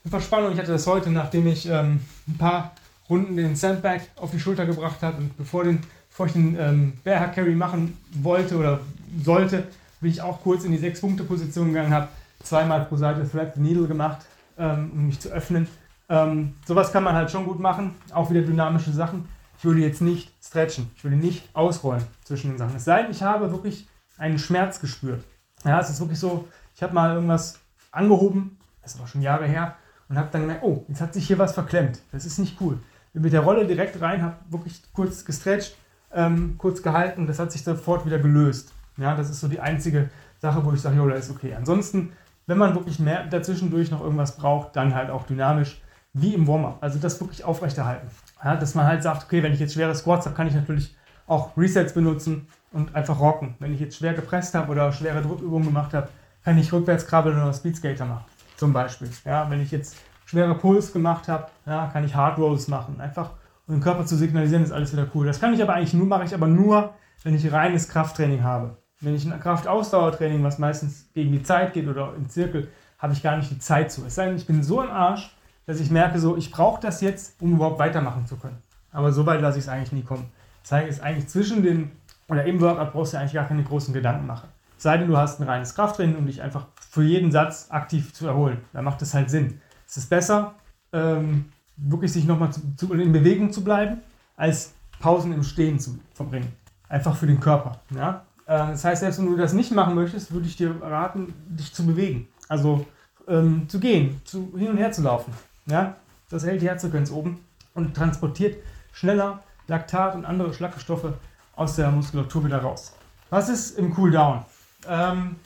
eine 0.04 0.10
Verspannung, 0.10 0.52
ich 0.52 0.58
hatte 0.58 0.72
das 0.72 0.86
heute, 0.86 1.10
nachdem 1.10 1.46
ich 1.46 1.68
ähm, 1.68 2.00
ein 2.26 2.38
paar 2.38 2.72
Runden 3.08 3.36
den 3.36 3.56
Sandbag 3.56 4.00
auf 4.16 4.30
die 4.30 4.40
Schulter 4.40 4.66
gebracht 4.66 5.02
habe 5.02 5.18
und 5.18 5.36
bevor, 5.36 5.64
den, 5.64 5.80
bevor 6.08 6.26
ich 6.26 6.32
den 6.32 6.56
ähm, 6.58 6.92
Bear 7.04 7.28
Carry 7.28 7.54
machen 7.54 7.96
wollte 8.12 8.56
oder 8.56 8.80
sollte, 9.22 9.64
bin 10.00 10.10
ich 10.10 10.20
auch 10.20 10.42
kurz 10.42 10.64
in 10.64 10.72
die 10.72 10.78
6-Punkte-Position 10.78 11.68
gegangen, 11.68 11.92
habe 11.92 12.08
zweimal 12.42 12.84
pro 12.86 12.96
Seite 12.96 13.28
Thread 13.28 13.54
the 13.54 13.60
Needle 13.60 13.86
gemacht, 13.86 14.18
ähm, 14.58 14.90
um 14.92 15.06
mich 15.06 15.20
zu 15.20 15.30
öffnen. 15.30 15.68
Ähm, 16.08 16.54
sowas 16.66 16.92
kann 16.92 17.04
man 17.04 17.14
halt 17.14 17.30
schon 17.30 17.46
gut 17.46 17.60
machen, 17.60 17.94
auch 18.12 18.30
wieder 18.30 18.42
dynamische 18.42 18.92
Sachen. 18.92 19.28
Ich 19.58 19.64
würde 19.64 19.80
jetzt 19.80 20.02
nicht 20.02 20.32
stretchen, 20.44 20.90
ich 20.96 21.04
würde 21.04 21.16
nicht 21.16 21.48
ausrollen 21.54 22.04
zwischen 22.24 22.50
den 22.50 22.58
Sachen. 22.58 22.76
Es 22.76 22.84
sei 22.84 23.02
denn, 23.02 23.10
ich 23.10 23.22
habe 23.22 23.50
wirklich 23.52 23.88
einen 24.18 24.38
Schmerz 24.38 24.80
gespürt. 24.80 25.24
Ja, 25.64 25.80
es 25.80 25.90
ist 25.90 26.00
wirklich 26.00 26.18
so, 26.18 26.46
ich 26.74 26.82
habe 26.82 26.92
mal 26.92 27.14
irgendwas 27.14 27.58
angehoben, 27.90 28.58
das 28.82 28.92
ist 28.92 28.98
aber 28.98 29.08
schon 29.08 29.22
Jahre 29.22 29.46
her, 29.46 29.76
und 30.08 30.18
habe 30.18 30.28
dann 30.30 30.42
gemerkt, 30.42 30.62
oh, 30.62 30.84
jetzt 30.88 31.00
hat 31.00 31.14
sich 31.14 31.26
hier 31.26 31.38
was 31.38 31.54
verklemmt. 31.54 32.00
Das 32.12 32.26
ist 32.26 32.38
nicht 32.38 32.60
cool. 32.60 32.78
Bin 33.12 33.22
mit 33.22 33.32
der 33.32 33.40
Rolle 33.40 33.66
direkt 33.66 34.00
rein, 34.00 34.22
habe 34.22 34.36
wirklich 34.50 34.82
kurz 34.92 35.24
gestretcht, 35.24 35.76
ähm, 36.12 36.56
kurz 36.58 36.82
gehalten. 36.82 37.26
Das 37.26 37.38
hat 37.38 37.52
sich 37.52 37.62
sofort 37.62 38.04
wieder 38.04 38.18
gelöst. 38.18 38.72
Ja, 38.96 39.16
das 39.16 39.30
ist 39.30 39.40
so 39.40 39.48
die 39.48 39.60
einzige 39.60 40.10
Sache, 40.40 40.64
wo 40.64 40.72
ich 40.72 40.80
sage, 40.80 40.96
jo, 40.96 41.08
das 41.08 41.26
ist 41.26 41.30
okay. 41.30 41.54
Ansonsten, 41.54 42.12
wenn 42.46 42.58
man 42.58 42.74
wirklich 42.74 42.98
mehr 42.98 43.24
dazwischendurch 43.24 43.90
noch 43.90 44.02
irgendwas 44.02 44.36
braucht, 44.36 44.76
dann 44.76 44.94
halt 44.94 45.10
auch 45.10 45.24
dynamisch, 45.24 45.80
wie 46.12 46.34
im 46.34 46.46
Warm-up. 46.46 46.78
Also 46.80 46.98
das 46.98 47.20
wirklich 47.20 47.44
aufrechterhalten. 47.44 48.08
Ja, 48.42 48.56
dass 48.56 48.74
man 48.74 48.86
halt 48.86 49.02
sagt, 49.02 49.24
okay, 49.24 49.42
wenn 49.42 49.52
ich 49.52 49.60
jetzt 49.60 49.74
schwere 49.74 49.94
Squats 49.94 50.26
habe, 50.26 50.36
kann 50.36 50.46
ich 50.46 50.54
natürlich 50.54 50.96
auch 51.26 51.56
Resets 51.56 51.94
benutzen 51.94 52.46
und 52.72 52.94
einfach 52.94 53.18
rocken. 53.18 53.54
Wenn 53.58 53.72
ich 53.72 53.80
jetzt 53.80 53.96
schwer 53.96 54.14
gepresst 54.14 54.54
habe 54.54 54.70
oder 54.70 54.92
schwere 54.92 55.22
Drückübungen 55.22 55.66
gemacht 55.66 55.94
habe, 55.94 56.08
kann 56.44 56.58
ich 56.58 56.72
rückwärts 56.72 57.06
krabbeln 57.06 57.36
oder 57.36 57.52
Speedskater 57.52 58.04
machen. 58.04 58.24
Zum 58.56 58.72
Beispiel. 58.72 59.08
Ja, 59.24 59.50
wenn 59.50 59.60
ich 59.60 59.70
jetzt 59.70 59.96
schwere 60.26 60.54
Puls 60.54 60.92
gemacht 60.92 61.28
habe, 61.28 61.46
ja, 61.66 61.88
kann 61.92 62.04
ich 62.04 62.14
Hard 62.14 62.38
Rolls 62.38 62.68
machen. 62.68 63.00
Einfach 63.00 63.30
um 63.66 63.76
den 63.76 63.80
Körper 63.80 64.04
zu 64.04 64.16
signalisieren, 64.16 64.62
ist 64.62 64.72
alles 64.72 64.92
wieder 64.92 65.06
cool. 65.14 65.26
Das 65.26 65.40
kann 65.40 65.54
ich 65.54 65.62
aber 65.62 65.74
eigentlich 65.74 65.94
nur, 65.94 66.06
mache 66.06 66.24
ich 66.24 66.34
aber 66.34 66.46
nur, 66.46 66.94
wenn 67.22 67.34
ich 67.34 67.50
reines 67.50 67.88
Krafttraining 67.88 68.42
habe. 68.42 68.76
Wenn 69.04 69.14
ich 69.14 69.24
ein 69.24 69.38
Kraftausdauertraining, 69.38 70.42
was 70.42 70.58
meistens 70.58 71.06
gegen 71.14 71.32
die 71.32 71.42
Zeit 71.42 71.72
geht 71.72 71.86
oder 71.88 72.14
im 72.16 72.28
Zirkel, 72.28 72.68
habe 72.98 73.12
ich 73.12 73.22
gar 73.22 73.36
nicht 73.36 73.50
die 73.50 73.58
Zeit 73.58 73.92
zu. 73.92 74.04
Es 74.06 74.14
sei 74.14 74.26
denn, 74.26 74.36
ich 74.36 74.46
bin 74.46 74.62
so 74.62 74.82
im 74.82 74.90
Arsch, 74.90 75.36
dass 75.66 75.80
ich 75.80 75.90
merke, 75.90 76.18
so, 76.18 76.36
ich 76.36 76.50
brauche 76.50 76.80
das 76.80 77.00
jetzt, 77.00 77.40
um 77.40 77.54
überhaupt 77.54 77.78
weitermachen 77.78 78.26
zu 78.26 78.36
können. 78.36 78.62
Aber 78.92 79.12
so 79.12 79.26
weit 79.26 79.40
lasse 79.40 79.58
ich 79.58 79.64
es 79.64 79.68
eigentlich 79.68 79.92
nie 79.92 80.02
kommen. 80.02 80.30
Das 80.62 80.72
heißt, 80.72 81.02
eigentlich 81.02 81.28
zwischen 81.28 81.62
den, 81.62 81.90
oder 82.28 82.44
im 82.44 82.60
Workout 82.60 82.92
brauchst 82.92 83.12
du 83.12 83.18
eigentlich 83.18 83.34
gar 83.34 83.46
keine 83.46 83.62
großen 83.62 83.92
Gedanken 83.92 84.26
machen. 84.26 84.48
Sei 84.76 84.96
denn, 84.96 85.08
du 85.08 85.16
hast 85.16 85.40
ein 85.40 85.48
reines 85.48 85.74
Krafttraining, 85.74 86.16
um 86.16 86.26
dich 86.26 86.42
einfach 86.42 86.66
für 86.90 87.02
jeden 87.02 87.30
Satz 87.32 87.66
aktiv 87.70 88.12
zu 88.12 88.26
erholen. 88.26 88.58
Da 88.72 88.82
macht 88.82 89.02
es 89.02 89.14
halt 89.14 89.30
Sinn. 89.30 89.60
Es 89.86 89.96
ist 89.96 90.10
besser, 90.10 90.54
ähm, 90.92 91.46
wirklich 91.76 92.12
sich 92.12 92.24
nochmal 92.24 92.50
in 92.80 93.12
Bewegung 93.12 93.52
zu 93.52 93.64
bleiben, 93.64 93.98
als 94.36 94.74
Pausen 95.00 95.32
im 95.32 95.42
Stehen 95.42 95.78
zu 95.78 95.98
verbringen. 96.14 96.52
Einfach 96.88 97.16
für 97.16 97.26
den 97.26 97.40
Körper. 97.40 97.80
Ja? 97.94 98.24
Äh, 98.46 98.72
das 98.72 98.84
heißt, 98.84 99.00
selbst 99.00 99.18
wenn 99.18 99.26
du 99.26 99.36
das 99.36 99.52
nicht 99.52 99.72
machen 99.72 99.94
möchtest, 99.94 100.32
würde 100.32 100.46
ich 100.46 100.56
dir 100.56 100.74
raten, 100.82 101.34
dich 101.48 101.72
zu 101.72 101.86
bewegen. 101.86 102.28
Also 102.48 102.86
ähm, 103.28 103.68
zu 103.68 103.80
gehen, 103.80 104.20
zu, 104.24 104.52
hin 104.56 104.70
und 104.70 104.76
her 104.76 104.92
zu 104.92 105.02
laufen. 105.02 105.32
Ja? 105.66 105.96
Das 106.30 106.44
hält 106.44 106.62
die 106.62 106.68
Herzfrequenz 106.68 107.10
oben 107.10 107.44
und 107.74 107.94
transportiert 107.94 108.56
schneller 108.92 109.42
Laktat 109.66 110.14
und 110.14 110.24
andere 110.24 110.52
Schlackstoffe 110.52 111.14
aus 111.56 111.76
der 111.76 111.90
Muskulatur 111.90 112.44
wieder 112.44 112.58
raus. 112.58 112.94
Was 113.30 113.48
ist 113.48 113.78
im 113.78 113.94
Cooldown? 113.94 114.44
Ähm, 114.86 115.36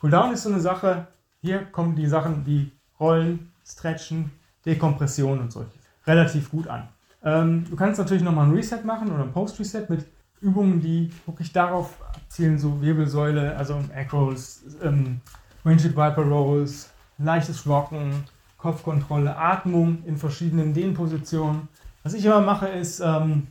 Cooldown 0.00 0.32
ist 0.32 0.42
so 0.42 0.50
eine 0.50 0.60
Sache, 0.60 1.06
hier 1.40 1.64
kommen 1.66 1.94
die 1.94 2.06
Sachen 2.06 2.44
wie 2.44 2.72
Rollen, 2.98 3.52
Stretchen, 3.64 4.30
Dekompression 4.64 5.38
und 5.38 5.52
solches 5.52 5.86
relativ 6.06 6.50
gut 6.50 6.68
an. 6.68 6.88
Ähm, 7.22 7.64
du 7.68 7.76
kannst 7.76 7.98
natürlich 7.98 8.22
nochmal 8.22 8.46
ein 8.46 8.54
Reset 8.54 8.82
machen 8.84 9.10
oder 9.12 9.24
ein 9.24 9.32
Post-Reset 9.32 9.86
mit 9.88 10.06
Übungen, 10.40 10.80
die 10.80 11.10
wirklich 11.26 11.52
darauf 11.52 11.98
abzielen, 12.26 12.58
so 12.58 12.80
Wirbelsäule, 12.82 13.56
also 13.56 13.82
Egg 13.94 14.10
Rolls, 14.12 14.62
ähm, 14.82 15.20
Windshield 15.64 15.96
Viper 15.96 16.22
Rolls, 16.22 16.90
leichtes 17.18 17.66
Rocken, 17.66 18.24
Kopfkontrolle, 18.58 19.36
Atmung 19.36 20.02
in 20.06 20.16
verschiedenen 20.16 20.74
Dehnpositionen. 20.74 21.68
Was 22.02 22.14
ich 22.14 22.24
immer 22.24 22.40
mache, 22.40 22.68
ist, 22.68 23.00
ähm, 23.00 23.48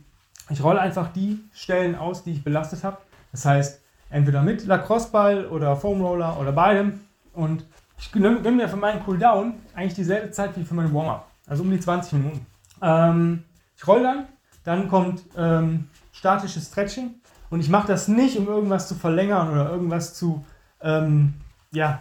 ich 0.50 0.62
rolle 0.62 0.80
einfach 0.80 1.12
die 1.12 1.40
Stellen 1.52 1.94
aus, 1.94 2.22
die 2.22 2.32
ich 2.32 2.44
belastet 2.44 2.84
habe. 2.84 2.98
Das 3.32 3.44
heißt, 3.44 3.80
entweder 4.10 4.42
mit 4.42 4.66
Lacrosse-Ball 4.66 5.46
oder 5.46 5.76
Foam 5.76 6.00
Roller 6.00 6.38
oder 6.38 6.52
beidem. 6.52 7.00
Und 7.32 7.64
ich 7.98 8.12
gönne 8.12 8.50
mir 8.50 8.68
für 8.68 8.76
meinen 8.76 9.02
Cooldown 9.04 9.54
eigentlich 9.74 9.94
dieselbe 9.94 10.30
Zeit 10.30 10.56
wie 10.56 10.64
für 10.64 10.74
meinen 10.74 10.94
Warm-up. 10.94 11.26
Also 11.46 11.62
um 11.62 11.70
die 11.70 11.80
20 11.80 12.12
Minuten. 12.14 12.46
Ähm, 12.82 13.42
ich 13.76 13.86
roll 13.86 14.02
dann, 14.02 14.26
dann 14.64 14.88
kommt 14.88 15.22
ähm, 15.36 15.88
statisches 16.12 16.66
Stretching 16.66 17.14
und 17.50 17.60
ich 17.60 17.68
mache 17.68 17.88
das 17.88 18.08
nicht, 18.08 18.38
um 18.38 18.46
irgendwas 18.46 18.88
zu 18.88 18.94
verlängern 18.94 19.50
oder 19.50 19.70
irgendwas 19.70 20.14
zu, 20.14 20.44
ähm, 20.80 21.34
ja, 21.72 22.00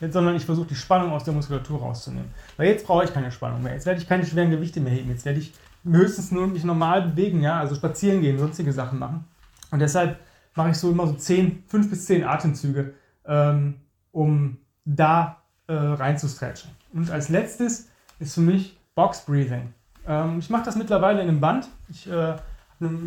sondern 0.00 0.34
ich 0.34 0.44
versuche 0.44 0.68
die 0.68 0.74
Spannung 0.74 1.12
aus 1.12 1.24
der 1.24 1.34
Muskulatur 1.34 1.80
rauszunehmen. 1.80 2.30
Weil 2.56 2.68
jetzt 2.68 2.86
brauche 2.86 3.04
ich 3.04 3.14
keine 3.14 3.30
Spannung 3.30 3.62
mehr. 3.62 3.72
Jetzt 3.72 3.86
werde 3.86 4.00
ich 4.00 4.08
keine 4.08 4.26
schweren 4.26 4.50
Gewichte 4.50 4.80
mehr 4.80 4.92
heben. 4.92 5.10
Jetzt 5.10 5.24
werde 5.24 5.38
ich 5.38 5.52
höchstens 5.84 6.32
nur 6.32 6.46
mich 6.46 6.64
normal 6.64 7.02
bewegen, 7.02 7.40
ja, 7.40 7.58
also 7.58 7.74
spazieren 7.74 8.20
gehen, 8.20 8.38
sonstige 8.38 8.72
Sachen 8.72 8.98
machen. 8.98 9.24
Und 9.70 9.78
deshalb 9.78 10.18
mache 10.54 10.70
ich 10.70 10.76
so 10.76 10.90
immer 10.90 11.06
so 11.06 11.14
10, 11.14 11.64
5 11.66 11.90
bis 11.90 12.06
10 12.06 12.24
Atemzüge, 12.24 12.94
ähm, 13.26 13.76
um 14.10 14.58
da 14.84 15.42
äh, 15.68 16.18
stretchen. 16.18 16.70
Und 16.92 17.10
als 17.10 17.28
letztes 17.28 17.88
ist 18.18 18.34
für 18.34 18.40
mich 18.40 18.78
Box 18.94 19.24
Breathing. 19.24 19.72
Ähm, 20.06 20.38
ich 20.38 20.50
mache 20.50 20.64
das 20.64 20.76
mittlerweile 20.76 21.22
in 21.22 21.28
einem 21.28 21.40
Band. 21.40 21.68
Ich 21.88 22.10
äh, 22.10 22.36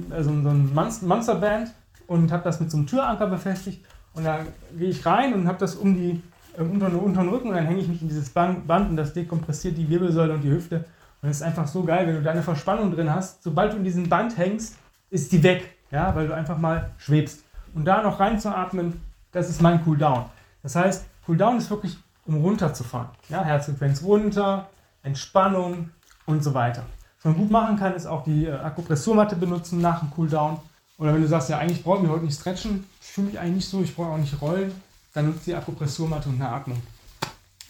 also 0.09 0.29
so 0.29 0.49
ein 0.49 0.73
Monsterband 0.73 1.73
und 2.07 2.31
habe 2.31 2.43
das 2.43 2.59
mit 2.59 2.71
so 2.71 2.77
einem 2.77 2.87
Türanker 2.87 3.27
befestigt. 3.27 3.83
Und 4.13 4.23
da 4.23 4.39
gehe 4.77 4.89
ich 4.89 5.05
rein 5.05 5.33
und 5.33 5.47
habe 5.47 5.57
das 5.57 5.75
um 5.75 5.93
die 5.93 6.21
äh, 6.57 6.61
unter, 6.61 6.87
unter 7.01 7.21
Rücken 7.21 7.49
und 7.49 7.55
dann 7.55 7.65
hänge 7.65 7.81
ich 7.81 7.87
mich 7.87 8.01
in 8.01 8.07
dieses 8.07 8.29
Band, 8.29 8.67
Band 8.67 8.89
und 8.89 8.95
das 8.95 9.13
dekompressiert 9.13 9.77
die 9.77 9.89
Wirbelsäule 9.89 10.33
und 10.33 10.41
die 10.41 10.51
Hüfte. 10.51 10.85
Und 11.21 11.29
es 11.29 11.37
ist 11.37 11.43
einfach 11.43 11.67
so 11.67 11.83
geil, 11.83 12.07
wenn 12.07 12.15
du 12.15 12.21
deine 12.21 12.43
Verspannung 12.43 12.91
drin 12.91 13.13
hast. 13.13 13.43
Sobald 13.43 13.73
du 13.73 13.77
in 13.77 13.83
diesem 13.83 14.07
Band 14.07 14.37
hängst, 14.37 14.77
ist 15.09 15.31
die 15.31 15.41
weg. 15.43 15.75
Ja, 15.91 16.15
weil 16.15 16.27
du 16.27 16.35
einfach 16.35 16.57
mal 16.57 16.91
schwebst. 16.97 17.43
Und 17.73 17.85
da 17.85 18.01
noch 18.01 18.19
reinzuatmen, 18.19 19.01
das 19.31 19.49
ist 19.49 19.61
mein 19.61 19.83
Cooldown. 19.83 20.25
Das 20.63 20.75
heißt, 20.75 21.05
Cooldown 21.25 21.57
ist 21.57 21.69
wirklich, 21.69 21.97
um 22.25 22.35
runterzufahren. 22.35 23.09
Ja, 23.29 23.43
Herzfrequenz 23.43 24.03
runter, 24.03 24.69
Entspannung 25.03 25.89
und 26.25 26.43
so 26.43 26.53
weiter. 26.53 26.83
Man 27.25 27.35
gut 27.35 27.49
machen 27.49 27.75
kann, 27.75 27.95
ist 27.95 28.05
auch 28.05 28.23
die 28.23 28.45
äh, 28.45 28.51
Akupressurmatte 28.51 29.35
benutzen 29.35 29.81
nach 29.81 29.99
dem 29.99 30.11
Cooldown. 30.11 30.59
Oder 30.99 31.15
wenn 31.15 31.23
du 31.23 31.27
sagst, 31.27 31.49
ja, 31.49 31.57
eigentlich 31.57 31.83
brauche 31.83 32.03
ich 32.03 32.09
heute 32.09 32.23
nicht 32.23 32.39
stretchen, 32.39 32.85
ich 33.01 33.07
fühle 33.07 33.27
mich 33.27 33.39
eigentlich 33.39 33.55
nicht 33.55 33.69
so, 33.69 33.81
ich 33.81 33.95
brauche 33.95 34.09
auch 34.09 34.17
nicht 34.17 34.39
rollen, 34.39 34.71
dann 35.11 35.25
nutzt 35.25 35.47
die 35.47 35.55
Akupressurmatte 35.55 36.29
und 36.29 36.35
eine 36.35 36.49
Atmung. 36.49 36.81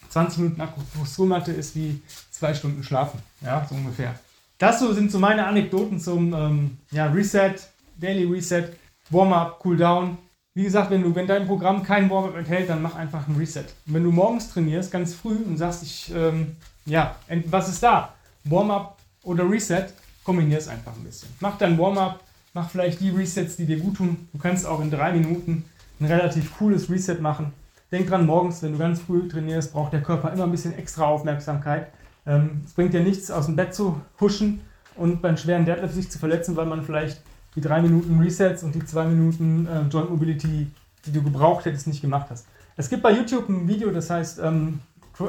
20 0.09 0.39
Minuten 0.39 0.61
Akupressurmatte 0.61 1.53
ist 1.53 1.73
wie 1.75 2.01
zwei 2.31 2.53
Stunden 2.53 2.83
schlafen, 2.83 3.19
ja, 3.39 3.65
so 3.67 3.75
ungefähr. 3.75 4.15
Das 4.57 4.81
so 4.81 4.91
sind 4.91 5.09
so 5.09 5.19
meine 5.19 5.47
Anekdoten 5.47 6.01
zum 6.01 6.33
ähm, 6.33 6.77
ja, 6.91 7.05
Reset, 7.07 7.55
Daily 7.97 8.25
Reset, 8.25 8.73
Warm-up, 9.09 9.59
Cooldown. 9.59 10.17
Wie 10.53 10.63
gesagt, 10.63 10.91
wenn, 10.91 11.01
du, 11.01 11.15
wenn 11.15 11.27
dein 11.27 11.47
Programm 11.47 11.81
kein 11.81 12.09
Warm-up 12.09 12.35
enthält, 12.35 12.69
dann 12.69 12.81
mach 12.81 12.95
einfach 12.95 13.25
ein 13.27 13.37
Reset. 13.37 13.65
Und 13.87 13.93
wenn 13.93 14.03
du 14.03 14.11
morgens 14.11 14.49
trainierst, 14.49 14.91
ganz 14.91 15.13
früh 15.13 15.37
und 15.37 15.57
sagst, 15.57 15.81
ich, 15.83 16.13
ähm, 16.13 16.57
ja, 16.85 17.15
was 17.45 17.69
ist 17.69 17.81
da? 17.81 18.13
Warm-up 18.43 18.97
oder 19.25 19.49
Reset, 19.49 19.87
kombinier 20.23 20.57
es 20.57 20.67
einfach 20.67 20.93
ein 20.95 21.03
bisschen. 21.03 21.29
Mach 21.39 21.57
dein 21.57 21.77
Warm-up, 21.77 22.21
mach 22.53 22.69
vielleicht 22.69 23.01
die 23.01 23.09
Resets, 23.09 23.57
die 23.57 23.65
dir 23.65 23.79
gut 23.79 23.97
tun. 23.97 24.29
Du 24.31 24.39
kannst 24.39 24.65
auch 24.65 24.79
in 24.81 24.89
drei 24.89 25.11
Minuten 25.11 25.65
ein 25.99 26.05
relativ 26.05 26.57
cooles 26.57 26.89
Reset 26.89 27.19
machen. 27.19 27.53
Denk 27.91 28.07
dran, 28.07 28.25
morgens, 28.25 28.63
wenn 28.63 28.73
du 28.73 28.77
ganz 28.77 29.01
früh 29.01 29.27
trainierst, 29.27 29.73
braucht 29.73 29.93
der 29.93 30.01
Körper 30.01 30.31
immer 30.33 30.45
ein 30.45 30.51
bisschen 30.51 30.73
extra 30.77 31.05
Aufmerksamkeit. 31.05 31.87
Ähm, 32.25 32.61
es 32.65 32.73
bringt 32.73 32.93
dir 32.93 33.01
nichts, 33.01 33.29
aus 33.29 33.45
dem 33.45 33.55
Bett 33.55 33.75
zu 33.75 34.01
huschen 34.19 34.61
und 34.95 35.21
beim 35.21 35.37
schweren 35.37 35.65
Deadlift 35.65 35.93
sich 35.93 36.09
zu 36.09 36.17
verletzen, 36.17 36.55
weil 36.55 36.65
man 36.65 36.83
vielleicht 36.83 37.21
die 37.55 37.61
drei 37.61 37.81
Minuten 37.81 38.19
Resets 38.19 38.63
und 38.63 38.73
die 38.75 38.83
zwei 38.85 39.05
Minuten 39.05 39.67
äh, 39.67 39.81
Joint 39.89 40.09
Mobility, 40.09 40.67
die 41.05 41.11
du 41.11 41.23
gebraucht 41.23 41.65
hättest, 41.65 41.87
nicht 41.87 42.01
gemacht 42.01 42.27
hast. 42.29 42.47
Es 42.77 42.89
gibt 42.89 43.03
bei 43.03 43.11
YouTube 43.11 43.47
ein 43.47 43.67
Video, 43.67 43.91
das 43.91 44.09
heißt 44.09 44.39
ähm, 44.39 44.79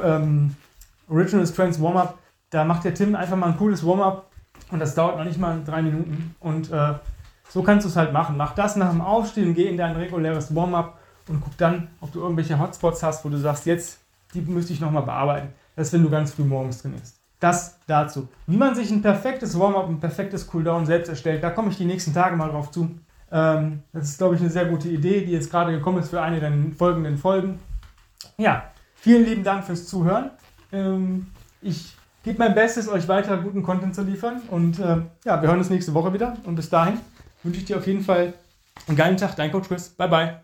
ähm, 0.03 0.57
Original 1.09 1.47
Strengths 1.47 1.81
Warm-Up. 1.81 2.19
Da 2.57 2.65
macht 2.65 2.85
der 2.85 2.95
Tim 2.95 3.15
einfach 3.15 3.37
mal 3.37 3.49
ein 3.49 3.59
cooles 3.59 3.85
Warm-Up 3.87 4.31
und 4.71 4.79
das 4.79 4.95
dauert 4.95 5.19
noch 5.19 5.27
nicht 5.27 5.39
mal 5.39 5.63
drei 5.63 5.83
Minuten. 5.83 6.35
Und 6.41 6.73
äh, 6.73 6.95
so 7.51 7.63
kannst 7.63 7.85
du 7.85 7.91
es 7.91 7.97
halt 7.97 8.15
machen. 8.15 8.39
Mach 8.39 8.55
das 8.55 8.77
nach 8.77 8.89
dem 8.93 9.03
Aufstehen, 9.03 9.55
geh 9.55 9.69
in 9.69 9.77
dein 9.77 9.95
reguläres 9.95 10.55
Warm-Up 10.55 10.99
und 11.29 11.43
guck 11.43 11.55
dann, 11.59 11.89
ob 12.01 12.13
du 12.13 12.21
irgendwelche 12.21 12.59
Hotspots 12.59 13.03
hast, 13.03 13.27
wo 13.27 13.29
du 13.29 13.37
sagst, 13.37 13.67
jetzt, 13.67 13.99
die 14.33 14.41
müsste 14.41 14.73
ich 14.73 14.81
nochmal 14.81 15.03
bearbeiten. 15.03 15.49
Das 15.77 15.93
wenn 15.93 16.03
du 16.03 16.09
ganz 16.09 16.33
früh 16.33 16.45
morgens 16.45 16.81
trainierst. 16.81 17.21
Das 17.41 17.79
dazu. 17.87 18.27
Wie 18.47 18.57
man 18.57 18.75
sich 18.75 18.91
ein 18.91 19.03
perfektes 19.03 19.59
Warm-up, 19.59 19.91
ein 19.91 20.01
perfektes 20.01 20.47
Cooldown 20.47 20.87
selbst 20.87 21.11
erstellt, 21.11 21.45
da 21.45 21.51
komme 21.51 21.69
ich 21.69 21.77
die 21.77 21.85
nächsten 21.85 22.15
Tage 22.15 22.37
mal 22.37 22.49
drauf 22.49 22.71
zu. 22.71 22.89
Ähm, 23.31 23.83
das 23.93 24.05
ist, 24.09 24.17
glaube 24.17 24.37
ich, 24.37 24.41
eine 24.41 24.49
sehr 24.49 24.65
gute 24.65 24.89
Idee, 24.89 25.27
die 25.27 25.33
jetzt 25.33 25.51
gerade 25.51 25.73
gekommen 25.73 25.99
ist 25.99 26.09
für 26.09 26.23
eine 26.23 26.41
der 26.41 26.51
folgenden 26.75 27.19
Folgen. 27.19 27.59
Ja, 28.39 28.71
vielen 28.95 29.27
lieben 29.27 29.45
Dank 29.45 29.65
fürs 29.65 29.87
Zuhören. 29.87 30.31
Ähm, 30.73 31.27
ich 31.61 31.95
gebe 32.27 32.41
mein 32.41 32.55
Bestes, 32.55 32.89
euch 32.89 33.07
weiter 33.09 33.39
guten 33.39 33.63
Content 33.63 33.95
zu 33.95 34.03
liefern. 34.03 34.43
Und 34.51 34.79
äh, 34.81 34.99
ja, 35.25 35.41
wir 35.41 35.49
hören 35.49 35.59
uns 35.59 35.71
nächste 35.71 35.95
Woche 35.95 36.13
wieder. 36.13 36.37
Und 36.45 36.57
bis 36.57 36.69
dahin 36.69 36.99
wünsche 37.43 37.61
ich 37.61 37.67
dir 37.67 37.79
auf 37.79 37.87
jeden 37.87 38.03
Fall 38.03 38.35
einen 38.89 38.97
geilen 38.97 39.17
Tag. 39.17 39.37
Dein 39.37 39.53
Coach 39.53 39.69
Chris. 39.69 39.89
Bye, 39.91 40.09
bye. 40.09 40.41